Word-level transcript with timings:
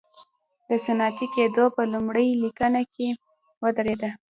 د 0.67 0.69
صنعتي 0.85 1.27
کېدو 1.35 1.63
په 1.75 1.81
لومړۍ 1.93 2.27
لیکه 2.43 2.67
کې 2.95 3.07
ودرېد. 3.63 4.01